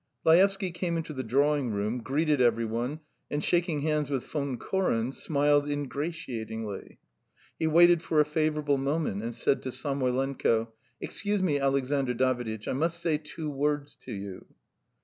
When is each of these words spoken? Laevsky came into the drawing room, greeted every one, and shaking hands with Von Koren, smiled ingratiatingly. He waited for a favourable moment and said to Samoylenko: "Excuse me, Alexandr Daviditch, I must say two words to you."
Laevsky 0.25 0.71
came 0.71 0.97
into 0.97 1.13
the 1.13 1.21
drawing 1.21 1.69
room, 1.69 2.01
greeted 2.01 2.41
every 2.41 2.65
one, 2.65 3.01
and 3.29 3.43
shaking 3.43 3.81
hands 3.81 4.09
with 4.09 4.25
Von 4.25 4.57
Koren, 4.57 5.11
smiled 5.11 5.69
ingratiatingly. 5.69 6.97
He 7.59 7.67
waited 7.67 8.01
for 8.01 8.19
a 8.19 8.25
favourable 8.25 8.79
moment 8.79 9.21
and 9.21 9.35
said 9.35 9.61
to 9.61 9.69
Samoylenko: 9.71 10.73
"Excuse 10.99 11.43
me, 11.43 11.59
Alexandr 11.59 12.15
Daviditch, 12.15 12.67
I 12.67 12.73
must 12.73 12.99
say 12.99 13.19
two 13.19 13.51
words 13.51 13.95
to 13.97 14.11
you." 14.11 14.47